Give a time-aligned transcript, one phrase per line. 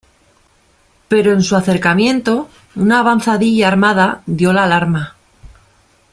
[1.09, 5.15] Pero en su acercamiento, una avanzadilla armada dio la alarma.